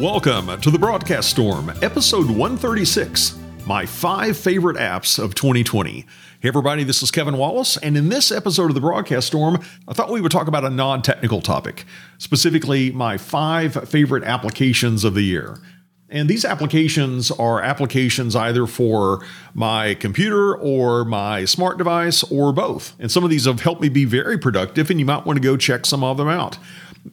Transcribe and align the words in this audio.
Welcome 0.00 0.60
to 0.60 0.70
the 0.70 0.78
Broadcast 0.78 1.28
Storm, 1.28 1.70
episode 1.82 2.26
136 2.26 3.36
My 3.66 3.84
Five 3.84 4.36
Favorite 4.36 4.76
Apps 4.76 5.18
of 5.18 5.34
2020. 5.34 6.06
Hey, 6.38 6.48
everybody, 6.48 6.84
this 6.84 7.02
is 7.02 7.10
Kevin 7.10 7.36
Wallace, 7.36 7.76
and 7.78 7.96
in 7.96 8.08
this 8.08 8.30
episode 8.30 8.66
of 8.66 8.74
the 8.74 8.80
Broadcast 8.80 9.26
Storm, 9.26 9.58
I 9.88 9.94
thought 9.94 10.12
we 10.12 10.20
would 10.20 10.30
talk 10.30 10.46
about 10.46 10.64
a 10.64 10.70
non 10.70 11.02
technical 11.02 11.40
topic, 11.40 11.84
specifically 12.18 12.92
my 12.92 13.18
five 13.18 13.88
favorite 13.88 14.22
applications 14.22 15.02
of 15.02 15.14
the 15.14 15.22
year. 15.22 15.58
And 16.10 16.28
these 16.28 16.44
applications 16.44 17.32
are 17.32 17.60
applications 17.60 18.36
either 18.36 18.66
for 18.66 19.26
my 19.52 19.94
computer 19.94 20.56
or 20.56 21.04
my 21.04 21.44
smart 21.44 21.76
device 21.76 22.22
or 22.22 22.52
both. 22.52 22.94
And 23.00 23.10
some 23.10 23.24
of 23.24 23.30
these 23.30 23.46
have 23.46 23.60
helped 23.60 23.82
me 23.82 23.88
be 23.88 24.04
very 24.04 24.38
productive, 24.38 24.90
and 24.90 25.00
you 25.00 25.06
might 25.06 25.26
want 25.26 25.38
to 25.38 25.42
go 25.42 25.56
check 25.56 25.84
some 25.84 26.04
of 26.04 26.18
them 26.18 26.28
out. 26.28 26.56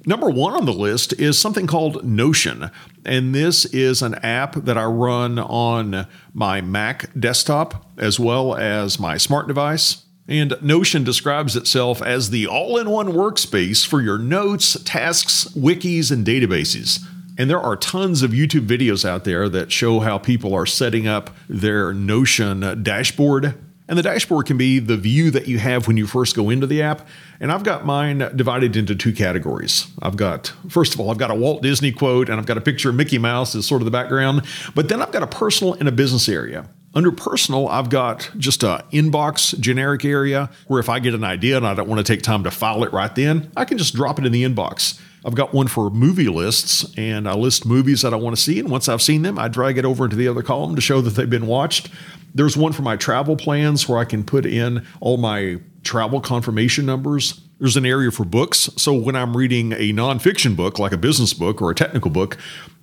Number 0.06 0.30
one 0.30 0.54
on 0.54 0.66
the 0.66 0.74
list 0.74 1.14
is 1.14 1.38
something 1.38 1.68
called 1.68 2.04
Notion. 2.04 2.72
And 3.06 3.34
this 3.36 3.66
is 3.66 4.02
an 4.02 4.16
app 4.16 4.56
that 4.56 4.78
I 4.78 4.86
run 4.86 5.40
on 5.40 6.08
my 6.34 6.62
Mac 6.62 7.10
desktop 7.20 7.92
as 7.98 8.20
well 8.20 8.56
as 8.56 9.00
my 9.00 9.18
smart 9.18 9.48
device. 9.48 10.04
And 10.28 10.58
Notion 10.62 11.04
describes 11.04 11.56
itself 11.56 12.02
as 12.02 12.32
the 12.32 12.48
all 12.48 12.78
in 12.78 12.90
one 12.90 13.10
workspace 13.10 13.86
for 13.86 14.02
your 14.02 14.18
notes, 14.18 14.82
tasks, 14.84 15.46
wikis, 15.56 16.12
and 16.12 16.26
databases. 16.26 17.00
And 17.38 17.50
there 17.50 17.60
are 17.60 17.76
tons 17.76 18.24
of 18.24 18.32
YouTube 18.32 18.66
videos 18.66 19.08
out 19.08 19.24
there 19.24 19.50
that 19.50 19.72
show 19.72 20.00
how 20.00 20.18
people 20.18 20.54
are 20.54 20.66
setting 20.66 21.06
up 21.06 21.36
their 21.48 21.94
Notion 21.94 22.82
dashboard 22.82 23.56
and 23.88 23.98
the 23.98 24.04
dashboard 24.04 24.48
can 24.48 24.58
be 24.58 24.80
the 24.80 24.98
view 24.98 25.30
that 25.32 25.48
you 25.48 25.60
have 25.60 25.88
when 25.88 25.98
you 25.98 26.08
first 26.08 26.36
go 26.36 26.50
into 26.50 26.66
the 26.66 26.82
app. 26.82 27.08
And 27.40 27.52
I've 27.52 27.64
got 27.64 27.86
mine 27.86 28.20
divided 28.36 28.76
into 28.76 28.96
two 28.96 29.14
categories. 29.14 29.88
I've 30.02 30.18
got, 30.18 30.54
first 30.70 30.94
of 30.94 31.00
all, 31.00 31.12
I've 31.12 31.18
got 31.18 31.32
a 31.32 31.36
Walt 31.36 31.62
Disney 31.62 31.92
quote 31.92 32.30
and 32.30 32.40
I've 32.40 32.46
got 32.46 32.58
a 32.58 32.62
picture 32.62 32.90
of 32.90 32.96
Mickey 32.96 33.18
Mouse 33.18 33.54
as 33.56 33.66
sort 33.66 33.82
of 33.82 33.86
the 33.86 33.92
background. 33.92 34.44
But 34.74 34.90
then 34.90 35.02
I've 35.02 35.12
got 35.12 35.24
a 35.24 35.28
personal 35.28 35.74
and 35.74 35.88
a 35.88 35.92
business 35.92 36.28
area. 36.28 36.68
Under 36.96 37.12
personal, 37.12 37.68
I've 37.68 37.90
got 37.90 38.32
just 38.38 38.64
a 38.64 38.86
inbox 38.92 39.60
generic 39.60 40.06
area 40.06 40.50
where 40.68 40.80
if 40.80 40.88
I 40.88 41.00
get 41.00 41.14
an 41.14 41.26
idea 41.26 41.58
and 41.58 41.68
I 41.68 41.74
don't 41.74 41.90
want 41.90 42.06
to 42.06 42.12
take 42.12 42.24
time 42.24 42.46
to 42.46 42.52
file 42.52 42.84
it 42.86 42.94
right 42.94 43.14
then, 43.14 43.52
I 43.58 43.66
can 43.66 43.78
just 43.78 43.96
drop 43.96 44.18
it 44.18 44.26
in 44.26 44.32
the 44.32 44.44
inbox. 44.44 45.00
I've 45.26 45.34
got 45.34 45.54
one 45.54 45.68
for 45.68 45.90
movie 45.90 46.28
lists, 46.28 46.86
and 46.98 47.28
I 47.28 47.34
list 47.34 47.66
movies 47.66 48.04
that 48.04 48.14
I 48.14 48.16
want 48.16 48.36
to 48.36 48.42
see. 48.42 48.60
And 48.60 48.70
once 48.70 48.88
I've 48.88 49.02
seen 49.02 49.24
them, 49.24 49.40
I 49.40 49.48
drag 49.48 49.80
it 49.80 49.84
over 49.84 50.04
into 50.04 50.16
the 50.16 50.28
other 50.28 50.44
column 50.44 50.76
to 50.76 50.82
show 50.82 51.02
that 51.02 51.12
they've 51.12 51.28
been 51.28 51.48
watched. 51.48 51.90
There's 52.36 52.58
one 52.58 52.74
for 52.74 52.82
my 52.82 52.98
travel 52.98 53.38
plans 53.38 53.88
where 53.88 53.98
I 53.98 54.06
can 54.06 54.24
put 54.24 54.46
in 54.46 54.86
all 55.00 55.16
my 55.16 55.60
travel 55.84 56.20
confirmation 56.20 56.86
numbers. 56.86 57.42
There's 57.60 57.78
an 57.78 57.86
area 57.86 58.12
for 58.12 58.26
books. 58.26 58.70
So 58.76 58.94
when 58.94 59.16
I'm 59.16 59.38
reading 59.38 59.72
a 59.72 59.94
nonfiction 59.94 60.56
book, 60.58 60.78
like 60.78 60.92
a 60.92 60.98
business 60.98 61.34
book 61.34 61.62
or 61.62 61.72
a 61.72 61.76
technical 61.76 62.12
book, 62.12 62.38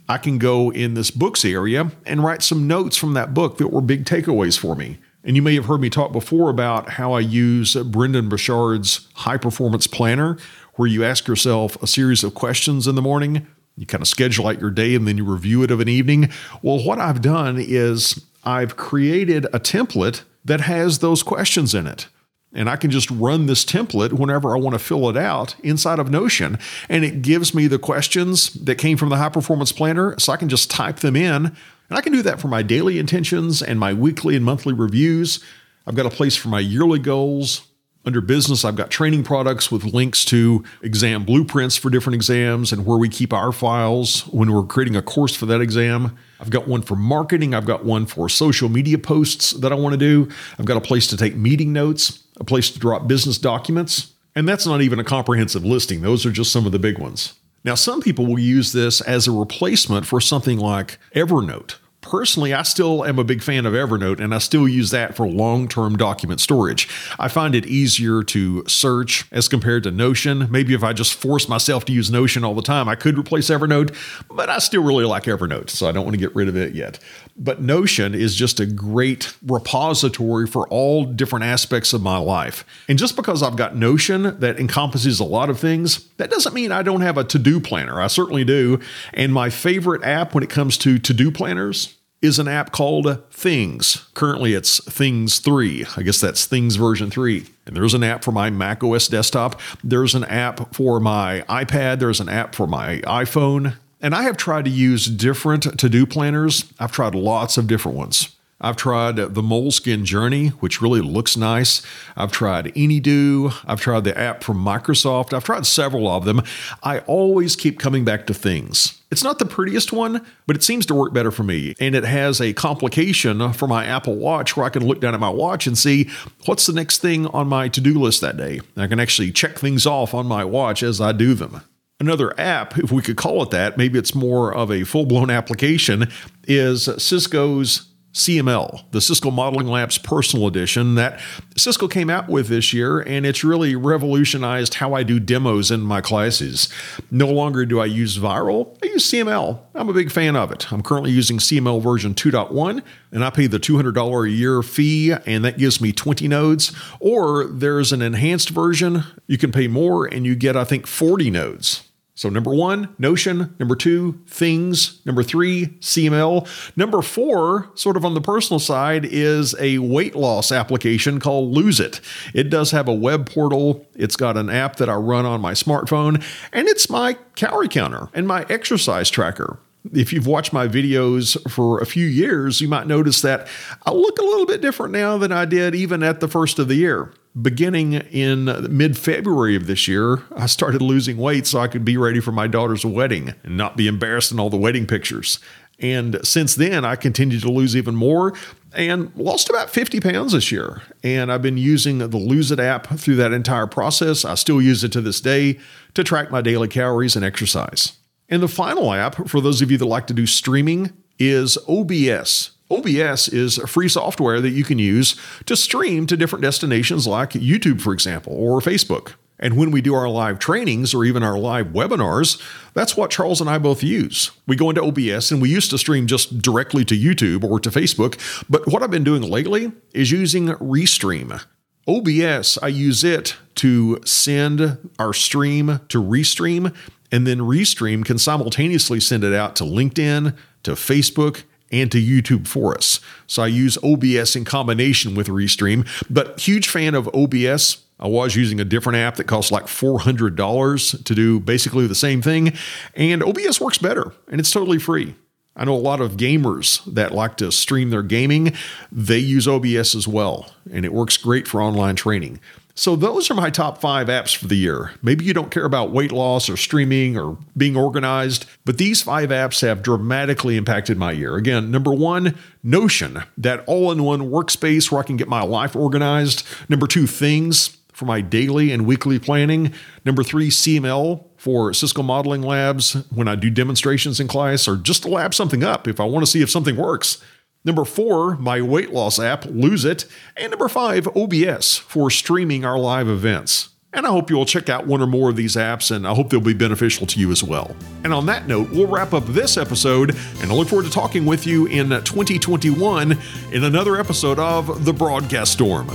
I 0.09 0.17
can 0.17 0.39
go 0.39 0.73
in 0.73 0.95
this 0.95 1.11
books 1.11 1.45
area 1.45 1.93
and 2.07 2.25
write 2.25 2.43
some 2.43 2.67
notes 2.67 2.97
from 2.97 3.13
that 3.13 3.35
book 3.35 3.59
that 3.59 3.69
were 3.69 3.83
big 3.83 4.07
takeaways 4.07 4.59
for 4.59 4.75
me. 4.75 4.99
And 5.23 5.37
you 5.37 5.43
may 5.43 5.55
have 5.55 5.67
heard 5.67 5.83
me 5.83 5.91
talk 5.91 6.13
before 6.13 6.49
about 6.49 6.89
how 6.91 7.13
I 7.13 7.21
use 7.21 7.75
Brendon 7.75 8.31
Burchard's 8.31 9.07
high 9.15 9.37
performance 9.37 9.87
planner, 9.87 10.39
where 10.77 10.89
you 10.89 11.05
ask 11.05 11.29
yourself 11.29 11.81
a 11.83 11.87
series 11.87 12.25
of 12.25 12.35
questions 12.35 12.89
in 12.89 12.95
the 12.95 13.03
morning. 13.03 13.47
You 13.77 13.85
kind 13.87 14.03
of 14.03 14.09
schedule 14.09 14.49
out 14.49 14.61
your 14.61 14.71
day 14.71 14.95
and 14.95 15.07
then 15.07 15.19
you 15.19 15.25
review 15.25 15.63
it 15.63 15.71
of 15.71 15.81
an 15.81 15.89
evening. 15.89 16.31
Well, 16.63 16.83
what 16.83 16.99
I've 16.99 17.21
done 17.21 17.57
is 17.59 18.25
I've 18.45 18.77
created 18.77 19.47
a 19.47 19.61
template 19.61 20.23
that 20.45 20.63
has 20.63 20.99
those 20.99 21.23
questions 21.23 21.75
in 21.75 21.87
it. 21.87 22.09
And 22.55 22.69
I 22.69 22.77
can 22.77 22.91
just 22.91 23.11
run 23.11 23.47
this 23.47 23.65
template 23.65 24.13
whenever 24.13 24.55
I 24.55 24.59
want 24.59 24.75
to 24.75 24.79
fill 24.79 25.09
it 25.09 25.17
out 25.17 25.57
inside 25.63 25.99
of 25.99 26.11
Notion. 26.11 26.59
And 26.89 27.05
it 27.05 27.23
gives 27.23 27.55
me 27.55 27.67
the 27.67 27.79
questions 27.79 28.53
that 28.53 28.75
came 28.75 28.99
from 28.99 29.09
the 29.09 29.17
high 29.17 29.31
performance 29.31 29.73
planner. 29.73 30.19
So 30.19 30.33
I 30.33 30.37
can 30.37 30.51
just 30.51 30.71
type 30.71 30.97
them 30.97 31.17
in. 31.17 31.47
And 31.47 31.99
I 31.99 32.03
can 32.03 32.13
do 32.13 32.23
that 32.23 32.41
for 32.41 32.49
my 32.49 32.63
daily 32.63 32.99
intentions 32.99 33.63
and 33.63 33.81
my 33.81 33.95
weekly 33.95 34.37
and 34.37 34.45
monthly 34.45 34.75
reviews. 34.75 35.43
I've 35.87 35.95
got 35.95 36.07
a 36.07 36.11
place 36.11 36.37
for 36.37 36.49
my 36.49 36.61
yearly 36.61 36.99
goals, 36.99 37.63
under 38.05 38.21
business, 38.21 38.65
I've 38.65 38.77
got 38.77 38.91
training 38.91 39.23
products 39.23 39.71
with 39.71 39.85
links 39.85 40.25
to 40.27 40.65
exam 40.83 41.25
blueprints 41.25 41.77
for 41.77 41.89
different 41.89 42.17
exams 42.17 42.73
and 42.73 42.85
where 42.85 42.99
we 42.99 43.09
keep 43.09 43.33
our 43.33 43.53
files 43.53 44.27
when 44.29 44.53
we're 44.53 44.65
creating 44.65 44.97
a 44.97 45.03
course 45.03 45.37
for 45.37 45.47
that 45.47 45.61
exam. 45.61 46.17
I've 46.41 46.51
got 46.51 46.67
one 46.67 46.83
for 46.83 46.97
marketing. 46.97 47.55
I've 47.55 47.67
got 47.67 47.85
one 47.85 48.07
for 48.07 48.29
social 48.29 48.69
media 48.69 48.99
posts 48.99 49.53
that 49.53 49.71
I 49.71 49.77
want 49.77 49.93
to 49.93 49.99
do. 49.99 50.29
I've 50.59 50.65
got 50.65 50.77
a 50.77 50.81
place 50.81 51.07
to 51.09 51.17
take 51.17 51.37
meeting 51.37 51.73
notes, 51.73 52.25
a 52.41 52.45
place 52.45 52.71
to 52.71 52.79
drop 52.81 53.07
business 53.07 53.39
documents. 53.39 54.13
And 54.35 54.49
that's 54.49 54.67
not 54.67 54.81
even 54.81 54.99
a 54.99 55.05
comprehensive 55.05 55.65
listing, 55.65 56.01
those 56.01 56.27
are 56.27 56.33
just 56.33 56.53
some 56.53 56.67
of 56.67 56.73
the 56.73 56.79
big 56.79 56.99
ones. 56.99 57.35
Now, 57.65 57.77
some 57.77 58.01
people 58.01 58.27
will 58.27 58.41
use 58.41 58.73
this 58.73 59.01
as 59.03 59.29
a 59.29 59.31
replacement 59.31 60.07
for 60.07 60.21
something 60.21 60.59
like 60.59 60.99
Evernote 61.15 61.77
Personally, 62.03 62.53
I 62.53 62.63
still 62.63 63.05
am 63.05 63.21
a 63.21 63.25
big 63.25 63.43
fan 63.43 63.65
of 63.65 63.75
Evernote 63.75 64.19
and 64.19 64.35
I 64.35 64.39
still 64.39 64.67
use 64.67 64.91
that 64.91 65.15
for 65.15 65.27
long 65.27 65.69
term 65.69 65.97
document 65.97 66.41
storage. 66.41 66.89
I 67.19 67.29
find 67.29 67.55
it 67.55 67.65
easier 67.65 68.25
to 68.25 68.65
search 68.67 69.25
as 69.31 69.47
compared 69.47 69.85
to 69.85 69.93
Notion. 69.93 70.49
Maybe 70.51 70.75
if 70.75 70.83
I 70.83 70.93
just 70.93 71.15
force 71.15 71.49
myself 71.49 71.85
to 71.87 71.93
use 71.93 72.11
Notion 72.11 72.45
all 72.45 72.55
the 72.55 72.61
time, 72.61 72.89
I 72.89 72.97
could 72.97 73.17
replace 73.17 73.51
Evernote, 73.51 73.95
but 74.29 74.51
I 74.51 74.59
still 74.59 74.83
really 74.83 75.05
like 75.05 75.25
Evernote, 75.25 75.71
so 75.71 75.89
I 75.89 75.93
don't 75.93 76.05
want 76.05 76.15
to 76.15 76.21
get 76.21 76.35
rid 76.35 76.49
of 76.49 76.57
it 76.57 76.75
yet. 76.75 76.99
But 77.37 77.63
Notion 77.63 78.17
is 78.17 78.35
just 78.35 78.59
a 78.59 78.67
great 78.67 79.35
repository 79.47 80.49
for 80.49 80.69
all 80.69 81.05
different 81.05 81.45
aspects 81.45 81.93
of 81.93 82.03
my 82.03 82.19
life. 82.19 82.65
And 82.89 82.99
just 82.99 83.15
because 83.15 83.45
I've 83.45 83.57
got 83.57 83.77
Notion 83.77 84.39
that 84.41 84.59
encompasses 84.59 85.21
a 85.21 85.25
lot 85.25 85.49
of 85.49 85.59
things, 85.59 86.09
that 86.17 86.31
doesn't 86.31 86.53
mean 86.53 86.73
I 86.73 86.83
don't 86.83 87.01
have 87.01 87.17
a 87.17 87.25
to 87.25 87.39
do 87.39 87.61
planner. 87.61 88.01
I 88.01 88.09
certainly 88.09 88.45
do. 88.45 88.81
And 89.15 89.33
my 89.33 89.51
favorite 89.51 90.03
app 90.03 90.35
when 90.35 90.43
it 90.43 90.51
comes 90.51 90.77
to 90.79 90.99
to 90.99 91.15
do 91.15 91.31
planners 91.31 91.92
is 92.23 92.39
an 92.39 92.49
app 92.49 92.71
called 92.71 93.23
Things. 93.31 94.09
Currently, 94.15 94.55
it's 94.55 94.83
Things 94.85 95.41
3. 95.41 95.85
I 95.97 96.03
guess 96.03 96.21
that's 96.21 96.47
Things 96.47 96.77
version 96.77 97.11
3. 97.11 97.47
And 97.67 97.77
there's 97.77 97.95
an 97.95 98.05
app 98.05 98.25
for 98.25 98.33
my 98.33 98.49
Mac 98.49 98.83
OS 98.83 99.09
desktop. 99.09 99.61
There's 99.83 100.15
an 100.15 100.25
app 100.25 100.75
for 100.75 101.01
my 101.01 101.45
iPad. 101.49 101.99
There's 101.99 102.21
an 102.21 102.29
app 102.29 102.55
for 102.55 102.67
my 102.67 102.99
iPhone. 103.01 103.75
And 104.01 104.15
I 104.15 104.23
have 104.23 104.37
tried 104.37 104.65
to 104.65 104.71
use 104.71 105.07
different 105.07 105.79
to 105.79 105.89
do 105.89 106.07
planners. 106.07 106.73
I've 106.79 106.93
tried 106.93 107.15
lots 107.15 107.59
of 107.59 107.67
different 107.67 107.99
ones. 107.99 108.35
I've 108.63 108.77
tried 108.77 109.17
the 109.17 109.43
Moleskine 109.43 110.05
Journey, 110.05 110.49
which 110.49 110.81
really 110.81 111.01
looks 111.01 111.37
nice. 111.37 111.83
I've 112.17 112.33
tried 112.33 112.67
AnyDo. 112.75 113.55
I've 113.67 113.81
tried 113.81 114.05
the 114.05 114.17
app 114.17 114.45
from 114.45 114.65
Microsoft. 114.65 115.33
I've 115.33 115.45
tried 115.45 115.67
several 115.67 116.09
of 116.09 116.25
them. 116.25 116.43
I 116.83 117.01
always 117.01 117.57
keep 117.57 117.79
coming 117.79 118.05
back 118.05 118.27
to 118.29 118.35
things. 118.35 119.03
It's 119.11 119.25
not 119.25 119.39
the 119.39 119.45
prettiest 119.45 119.93
one, 119.93 120.25
but 120.47 120.57
it 120.57 120.63
seems 120.63 120.87
to 120.87 120.95
work 120.95 121.13
better 121.13 121.31
for 121.31 121.43
me. 121.43 121.75
And 121.79 121.95
it 121.95 122.05
has 122.05 122.41
a 122.41 122.55
complication 122.55 123.53
for 123.53 123.69
my 123.69 123.85
Apple 123.85 124.15
Watch 124.15 124.57
where 124.57 124.65
I 124.65 124.71
can 124.71 124.87
look 124.87 125.01
down 125.01 125.13
at 125.13 125.21
my 125.21 125.29
watch 125.29 125.67
and 125.67 125.77
see 125.77 126.09
what's 126.47 126.65
the 126.65 126.73
next 126.73 126.99
thing 126.99 127.27
on 127.27 127.49
my 127.49 127.69
to 127.69 127.81
do 127.81 127.99
list 127.99 128.23
that 128.23 128.39
day. 128.39 128.61
I 128.75 128.87
can 128.87 129.01
actually 129.01 129.33
check 129.33 129.59
things 129.59 129.87
off 129.87 130.15
on 130.15 130.27
my 130.27 130.45
watch 130.45 130.83
as 130.83 131.01
I 131.01 131.13
do 131.13 131.35
them. 131.35 131.61
Another 132.01 132.39
app, 132.41 132.79
if 132.79 132.91
we 132.91 133.03
could 133.03 133.17
call 133.17 133.43
it 133.43 133.51
that, 133.51 133.77
maybe 133.77 133.99
it's 133.99 134.15
more 134.15 134.53
of 134.53 134.73
a 134.73 134.83
full 134.85 135.05
blown 135.05 135.31
application, 135.31 136.09
is 136.49 136.89
Cisco's 136.97 137.92
CML, 138.13 138.83
the 138.91 139.01
Cisco 139.01 139.31
Modeling 139.31 139.67
Labs 139.67 139.97
Personal 139.97 140.47
Edition 140.47 140.97
that 140.97 141.19
Cisco 141.57 141.89
came 141.89 142.11
out 142.11 142.29
with 142.29 142.49
this 142.49 142.73
year, 142.73 143.01
and 143.01 143.25
it's 143.25 143.43
really 143.43 143.75
revolutionized 143.75 144.75
how 144.75 144.93
I 144.93 145.03
do 145.03 145.19
demos 145.19 145.71
in 145.71 145.81
my 145.81 146.03
classes. 146.03 146.69
No 147.11 147.27
longer 147.29 147.65
do 147.65 147.81
I 147.81 147.87
use 147.87 148.19
VIRL, 148.19 148.77
I 148.83 148.87
use 148.87 149.11
CML. 149.11 149.61
I'm 149.75 149.89
a 149.89 149.95
big 149.95 150.11
fan 150.11 150.37
of 150.37 150.53
it. 150.53 150.71
I'm 150.71 150.83
currently 150.83 151.11
using 151.11 151.39
CML 151.39 151.83
version 151.83 152.15
2.1, 152.15 152.83
and 153.13 153.25
I 153.25 153.31
pay 153.31 153.47
the 153.47 153.59
$200 153.59 154.27
a 154.27 154.31
year 154.31 154.63
fee, 154.63 155.13
and 155.25 155.43
that 155.45 155.57
gives 155.57 155.81
me 155.81 155.93
20 155.93 156.29
nodes. 156.29 156.73
Or 157.01 157.47
there's 157.47 157.93
an 157.93 158.03
enhanced 158.03 158.51
version, 158.51 159.05
you 159.27 159.39
can 159.39 159.53
pay 159.53 159.69
more, 159.69 160.05
and 160.05 160.27
you 160.27 160.35
get, 160.35 160.55
I 160.55 160.65
think, 160.65 160.87
40 160.87 161.31
nodes. 161.31 161.89
So, 162.15 162.29
number 162.29 162.55
one, 162.55 162.95
Notion. 162.99 163.55
Number 163.59 163.75
two, 163.75 164.21
Things. 164.27 165.01
Number 165.07 165.23
three, 165.23 165.67
CML. 165.81 166.47
Number 166.77 167.01
four, 167.01 167.71
sort 167.75 167.97
of 167.97 168.05
on 168.05 168.13
the 168.13 168.21
personal 168.21 168.59
side, 168.59 169.07
is 169.07 169.55
a 169.59 169.79
weight 169.79 170.15
loss 170.15 170.53
application 170.53 171.21
called 171.21 171.53
Lose 171.53 171.81
It. 171.81 172.01
It 172.35 172.51
does 172.51 172.71
have 172.73 172.87
a 172.87 172.95
web 172.95 173.31
portal, 173.31 173.87
it's 173.95 174.17
got 174.17 174.37
an 174.37 174.51
app 174.51 174.77
that 174.77 174.91
I 174.91 174.95
run 174.95 175.25
on 175.25 175.41
my 175.41 175.53
smartphone, 175.53 176.23
and 176.53 176.69
it's 176.69 176.91
my 176.91 177.17
calorie 177.35 177.69
counter 177.69 178.09
and 178.13 178.29
my 178.29 178.45
exercise 178.49 179.09
tracker. 179.09 179.59
If 179.93 180.13
you've 180.13 180.27
watched 180.27 180.53
my 180.53 180.69
videos 180.69 181.37
for 181.51 181.81
a 181.81 181.87
few 181.87 182.07
years, 182.07 182.61
you 182.61 182.69
might 182.69 182.87
notice 182.87 183.21
that 183.23 183.49
I 183.85 183.91
look 183.91 184.19
a 184.19 184.25
little 184.25 184.47
bit 184.47 184.61
different 184.61 184.93
now 184.93 185.19
than 185.19 185.33
I 185.33 185.45
did 185.45 185.75
even 185.75 186.03
at 186.03 186.21
the 186.21 186.29
first 186.29 186.59
of 186.59 186.69
the 186.69 186.77
year 186.77 187.13
beginning 187.41 187.95
in 187.95 188.45
mid 188.77 188.99
February 188.99 189.57
of 189.57 189.67
this 189.67 189.89
year, 189.89 190.23
I 190.37 190.47
started 190.47 190.83
losing 190.83 191.17
weight 191.17 191.47
so 191.47 191.61
I 191.61 191.69
could 191.69 191.85
be 191.85 191.97
ready 191.97 192.21
for 192.21 192.33
my 192.33 192.47
daughter's 192.47 192.85
wedding 192.85 193.35
and 193.43 193.57
not 193.57 193.77
be 193.77 193.87
embarrassed 193.87 194.33
in 194.33 194.41
all 194.41 194.51
the 194.51 194.57
wedding 194.57 194.87
pictures. 194.87 195.39
And 195.79 196.25
since 196.25 196.55
then, 196.55 196.85
I 196.85 196.97
continued 196.97 197.43
to 197.43 197.51
lose 197.51 197.75
even 197.75 197.97
more 197.97 198.35
and 198.75 199.13
lost 199.17 199.49
about 199.51 199.71
50 199.71 200.01
pounds 200.01 200.33
this 200.33 200.53
year. 200.53 200.83
And 201.03 201.33
I've 201.33 201.43
been 201.43 201.59
using 201.59 201.99
the 201.99 202.17
Lose 202.17 202.51
It 202.51 202.61
app 202.61 202.99
through 202.99 203.17
that 203.17 203.33
entire 203.33 203.67
process. 203.67 204.25
I 204.25 204.35
still 204.35 204.63
use 204.63 204.85
it 204.85 204.93
to 204.93 205.01
this 205.01 205.21
day 205.21 205.59
to 205.95 206.05
track 206.05 206.31
my 206.31 206.41
daily 206.41 206.69
calories 206.69 207.17
and 207.17 207.25
exercise. 207.25 207.95
And 208.33 208.43
the 208.43 208.49
final 208.49 208.95
app, 208.95 209.29
for 209.29 209.43
those 209.43 209.61
of 209.61 209.71
you 209.71 209.77
that 209.77 209.85
like 209.85 210.07
to 210.07 210.15
do 210.15 210.27
streaming, 210.27 210.95
is 211.19 211.59
OBS. 211.69 212.53
OBS 212.71 213.29
is 213.29 213.59
free 213.67 213.91
software 213.91 214.41
that 214.41 214.53
you 214.53 214.65
can 214.65 214.79
use 214.79 215.21
to 215.45 215.55
stream 215.55 216.07
to 216.07 216.17
different 216.17 216.43
destinations 216.43 217.07
like 217.07 217.33
YouTube, 217.33 217.83
for 217.83 217.93
example, 217.93 218.33
or 218.33 218.61
Facebook. 218.61 219.17
And 219.39 219.59
when 219.59 219.71
we 219.71 219.83
do 219.83 219.93
our 219.93 220.09
live 220.09 220.39
trainings 220.39 220.95
or 220.95 221.05
even 221.05 221.23
our 221.23 221.39
live 221.39 221.67
webinars, 221.75 222.41
that's 222.73 222.97
what 222.97 223.11
Charles 223.11 223.43
and 223.43 223.51
I 223.51 223.59
both 223.59 223.83
use. 223.83 224.31
We 224.47 224.57
go 224.57 224.71
into 224.71 224.83
OBS 224.83 225.31
and 225.31 225.43
we 225.43 225.51
used 225.51 225.69
to 225.69 225.77
stream 225.77 226.07
just 226.07 226.41
directly 226.41 226.87
to 226.87 226.97
YouTube 226.97 227.45
or 227.45 227.61
to 227.61 227.69
Facebook, 227.69 228.19
but 228.49 228.67
what 228.67 228.83
I've 228.83 228.91
been 228.91 229.05
doing 229.05 229.21
lately 229.21 229.73
is 229.93 230.11
using 230.11 230.47
Restream. 230.47 231.45
OBS, 231.87 232.57
I 232.63 232.69
use 232.69 233.05
it 233.05 233.37
to 233.57 234.01
send 234.07 234.91
our 234.99 235.13
stream 235.13 235.81
to 235.89 236.03
Restream, 236.03 236.75
and 237.13 237.27
then 237.27 237.39
Restream 237.39 238.05
can 238.05 238.19
simultaneously 238.19 238.99
send 238.99 239.23
it 239.23 239.35
out 239.35 239.55
to 239.57 239.65
LinkedIn, 239.65 240.35
to 240.65 240.73
Facebook, 240.73 241.45
and 241.71 241.91
to 241.93 241.99
YouTube 241.99 242.47
for 242.47 242.75
us. 242.75 243.01
So 243.27 243.43
I 243.43 243.47
use 243.47 243.79
OBS 243.83 244.35
in 244.35 244.45
combination 244.45 245.15
with 245.15 245.29
Restream, 245.29 245.87
but 246.11 246.41
huge 246.41 246.69
fan 246.69 246.95
of 246.95 247.09
OBS. 247.15 247.79
I 248.01 248.09
was 248.09 248.35
using 248.35 248.59
a 248.59 248.65
different 248.65 248.99
app 248.99 249.17
that 249.17 249.25
costs 249.25 249.53
like 249.53 249.67
$400 249.67 251.05
to 251.05 251.15
do 251.15 251.39
basically 251.39 251.87
the 251.87 251.95
same 251.95 252.21
thing, 252.21 252.55
and 252.95 253.23
OBS 253.23 253.61
works 253.61 253.79
better 253.79 254.13
and 254.29 254.41
it's 254.41 254.51
totally 254.51 254.79
free. 254.79 255.15
I 255.55 255.67
know 255.67 255.75
a 255.75 255.77
lot 255.77 256.01
of 256.01 256.17
gamers 256.17 256.83
that 256.93 257.13
like 257.13 257.37
to 257.37 257.53
stream 257.53 257.91
their 257.91 258.03
gaming, 258.03 258.55
they 258.91 259.19
use 259.19 259.47
OBS 259.47 259.95
as 259.95 260.09
well, 260.09 260.51
and 260.73 260.87
it 260.87 260.95
works 260.95 261.19
great 261.19 261.47
for 261.47 261.61
online 261.61 261.95
training. 261.95 262.41
So, 262.75 262.97
those 262.97 263.31
are 263.31 263.35
my 263.35 263.51
top 263.51 263.79
five 263.79 264.07
apps 264.07 264.35
for 264.35 264.47
the 264.47 264.57
year. 264.57 264.93
Maybe 265.03 265.25
you 265.25 265.35
don't 265.35 265.51
care 265.51 265.67
about 265.67 265.91
weight 265.91 266.13
loss 266.13 266.49
or 266.49 266.57
streaming 266.57 267.19
or 267.19 267.37
being 267.57 267.77
organized, 267.77 268.47
but 268.65 268.79
these 268.79 269.03
five 269.03 269.29
apps 269.29 269.61
have 269.61 269.83
dramatically 269.83 270.57
impacted 270.57 270.97
my 270.97 271.13
year. 271.13 271.37
Again, 271.37 271.71
number 271.71 271.93
one, 271.93 272.37
Notion, 272.63 273.25
that 273.37 273.63
all 273.67 273.93
in 273.93 274.03
one 274.03 274.31
workspace 274.31 274.91
where 274.91 275.03
I 275.03 275.05
can 275.05 275.17
get 275.17 275.29
my 275.29 275.43
life 275.43 275.77
organized. 275.77 276.47
Number 276.69 276.87
two, 276.87 277.07
Things 277.07 277.77
for 277.93 278.07
my 278.07 278.21
daily 278.21 278.73
and 278.73 278.87
weekly 278.87 279.19
planning. 279.19 279.73
Number 280.05 280.25
three, 280.25 280.49
CML 280.49 281.25
for 281.37 281.73
Cisco 281.73 282.03
Modeling 282.03 282.43
Labs 282.43 282.95
when 283.11 283.29
I 283.29 283.35
do 283.35 283.51
demonstrations 283.51 284.19
in 284.19 284.29
class 284.29 284.67
or 284.67 284.77
just 284.77 285.03
to 285.03 285.09
lab 285.09 285.35
something 285.35 285.63
up 285.63 285.87
if 285.87 286.01
I 286.01 286.05
want 286.05 286.25
to 286.25 286.31
see 286.31 286.43
if 286.43 286.51
something 286.51 286.77
works. 286.77 287.23
Number 287.65 287.85
four, 287.85 288.37
my 288.37 288.61
weight 288.61 288.93
loss 288.93 289.19
app, 289.19 289.45
Lose 289.47 289.85
It. 289.85 290.07
And 290.37 290.51
number 290.51 290.69
five, 290.69 291.09
OBS 291.17 291.79
for 291.79 292.11
streaming 292.11 292.65
our 292.65 292.79
live 292.79 293.09
events. 293.09 293.69
And 293.95 294.07
I 294.07 294.11
hope 294.11 294.31
you'll 294.31 294.47
check 294.47 294.71
out 294.71 294.87
one 294.87 295.03
or 295.03 295.07
more 295.07 295.29
of 295.29 295.37
these 295.37 295.55
apps, 295.55 295.95
and 295.95 296.07
I 296.07 296.15
hope 296.15 296.31
they'll 296.31 296.41
be 296.41 296.55
beneficial 296.55 297.07
to 297.07 297.21
you 297.21 297.31
as 297.31 297.45
well. 297.45 297.77
And 298.05 298.15
on 298.15 298.25
that 298.27 298.49
note, 298.49 298.71
we'll 298.71 298.87
wrap 298.87 299.13
up 299.13 299.27
this 299.27 299.59
episode, 299.59 300.17
and 300.41 300.51
I 300.51 300.55
look 300.55 300.69
forward 300.69 300.87
to 300.87 300.91
talking 300.91 301.27
with 301.27 301.47
you 301.47 301.67
in 301.67 301.91
2021 301.91 303.19
in 303.53 303.65
another 303.65 304.01
episode 304.01 304.39
of 304.39 304.87
The 304.87 304.95
Broadcast 304.95 305.53
Storm. 305.53 305.89